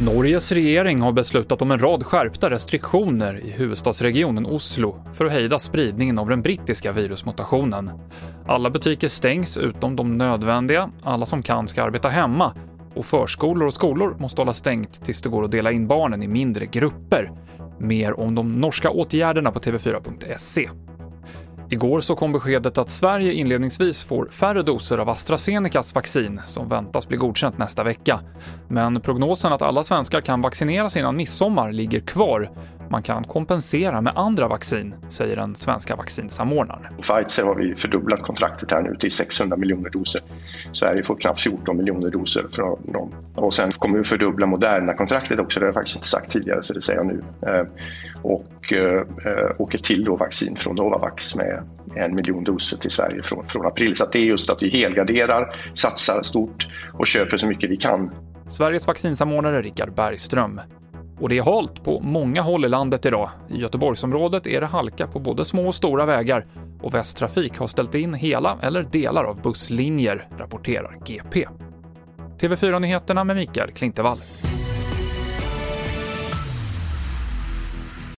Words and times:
Norges 0.00 0.52
regering 0.52 1.00
har 1.00 1.12
beslutat 1.12 1.62
om 1.62 1.70
en 1.70 1.78
rad 1.78 2.06
skärpta 2.06 2.50
restriktioner 2.50 3.40
i 3.44 3.50
huvudstadsregionen 3.50 4.46
Oslo 4.46 5.04
för 5.14 5.24
att 5.24 5.32
hejda 5.32 5.58
spridningen 5.58 6.18
av 6.18 6.28
den 6.28 6.42
brittiska 6.42 6.92
virusmutationen. 6.92 7.90
Alla 8.46 8.70
butiker 8.70 9.08
stängs 9.08 9.56
utom 9.56 9.96
de 9.96 10.18
nödvändiga, 10.18 10.90
alla 11.02 11.26
som 11.26 11.42
kan 11.42 11.68
ska 11.68 11.82
arbeta 11.82 12.08
hemma 12.08 12.54
och 12.94 13.04
förskolor 13.04 13.66
och 13.66 13.74
skolor 13.74 14.16
måste 14.18 14.40
hålla 14.40 14.54
stängt 14.54 15.04
tills 15.04 15.22
det 15.22 15.28
går 15.28 15.44
att 15.44 15.50
dela 15.50 15.72
in 15.72 15.86
barnen 15.86 16.22
i 16.22 16.28
mindre 16.28 16.66
grupper. 16.66 17.32
Mer 17.78 18.20
om 18.20 18.34
de 18.34 18.60
norska 18.60 18.90
åtgärderna 18.90 19.52
på 19.52 19.58
tv4.se. 19.58 20.68
Igår 21.70 22.00
så 22.00 22.16
kom 22.16 22.32
beskedet 22.32 22.78
att 22.78 22.90
Sverige 22.90 23.32
inledningsvis 23.32 24.04
får 24.04 24.28
färre 24.30 24.62
doser 24.62 24.98
av 24.98 25.08
AstraZenecas 25.08 25.94
vaccin 25.94 26.40
som 26.46 26.68
väntas 26.68 27.08
bli 27.08 27.16
godkänt 27.16 27.58
nästa 27.58 27.84
vecka. 27.84 28.20
Men 28.68 29.00
prognosen 29.00 29.52
att 29.52 29.62
alla 29.62 29.84
svenskar 29.84 30.20
kan 30.20 30.40
vaccineras 30.40 30.96
innan 30.96 31.16
midsommar 31.16 31.72
ligger 31.72 32.00
kvar. 32.00 32.50
Man 32.90 33.02
kan 33.02 33.24
kompensera 33.24 34.00
med 34.00 34.12
andra 34.16 34.48
vaccin, 34.48 34.94
säger 35.08 35.36
den 35.36 35.54
svenska 35.54 35.96
vaccinsamordnaren. 35.96 36.82
Pfizer 36.96 37.44
har 37.44 37.54
vi 37.54 37.74
fördubblat 37.74 38.22
kontraktet 38.22 38.72
här 38.72 38.82
nu 38.82 38.96
till 38.96 39.12
600 39.12 39.56
miljoner 39.56 39.90
doser. 39.90 40.20
Sverige 40.72 41.02
får 41.02 41.16
knappt 41.16 41.40
14 41.40 41.76
miljoner 41.76 42.10
doser 42.10 42.46
från 42.50 42.92
dem. 42.92 43.14
Och 43.34 43.54
sen 43.54 43.72
kommer 43.72 43.98
vi 43.98 44.04
fördubbla 44.04 44.46
Moderna-kontraktet 44.46 45.40
också, 45.40 45.60
det 45.60 45.64
har 45.64 45.68
jag 45.68 45.74
faktiskt 45.74 45.96
inte 45.96 46.08
sagt 46.08 46.32
tidigare 46.32 46.62
så 46.62 46.74
det 46.74 46.82
säger 46.82 47.00
jag 47.00 47.06
nu. 47.06 47.22
Eh, 47.46 47.66
och, 48.22 48.72
eh, 48.72 49.74
ett 49.74 49.84
till 49.84 50.04
då 50.04 50.16
vaccin 50.16 50.56
från 50.56 50.76
Novavax 50.76 51.36
med 51.36 51.62
en 51.96 52.14
miljon 52.14 52.44
doser 52.44 52.76
till 52.76 52.90
Sverige 52.90 53.22
från, 53.22 53.46
från 53.46 53.66
april. 53.66 53.96
Så 53.96 54.06
det 54.06 54.18
är 54.18 54.22
just 54.22 54.50
att 54.50 54.62
vi 54.62 54.70
helgarderar, 54.70 55.54
satsar 55.74 56.22
stort 56.22 56.68
och 56.92 57.06
köper 57.06 57.36
så 57.36 57.46
mycket 57.46 57.70
vi 57.70 57.76
kan. 57.76 58.10
Sveriges 58.48 58.86
vaccinsamordnare 58.86 59.62
Richard 59.62 59.94
Bergström. 59.94 60.60
Och 61.20 61.28
det 61.28 61.38
är 61.38 61.42
halt 61.42 61.84
på 61.84 62.00
många 62.00 62.42
håll 62.42 62.64
i 62.64 62.68
landet 62.68 63.06
idag. 63.06 63.30
I 63.48 63.56
Göteborgsområdet 63.56 64.46
är 64.46 64.60
det 64.60 64.66
halka 64.66 65.06
på 65.06 65.18
både 65.18 65.44
små 65.44 65.68
och 65.68 65.74
stora 65.74 66.06
vägar 66.06 66.46
och 66.82 66.94
Västtrafik 66.94 67.58
har 67.58 67.66
ställt 67.66 67.94
in 67.94 68.14
hela 68.14 68.58
eller 68.62 68.82
delar 68.82 69.24
av 69.24 69.42
busslinjer, 69.42 70.28
rapporterar 70.38 70.96
GP. 71.04 71.46
TV4-nyheterna 72.40 73.24
med 73.24 73.36
Mikael 73.36 73.70
Klintevall. 73.70 74.18